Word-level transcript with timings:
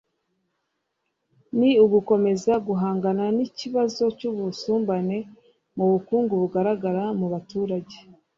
ni 1.57 1.69
ugukomeza 1.85 2.53
guhangana 2.67 3.25
n’ikibazo 3.37 4.03
cy’ubusumbane 4.17 5.17
mu 5.75 5.85
bukungu 5.91 6.33
bugaragara 6.41 7.03
mu 7.19 7.27
baturage 7.33 7.97